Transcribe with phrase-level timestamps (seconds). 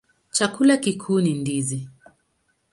[0.31, 1.89] Chakula kikuu ni ndizi.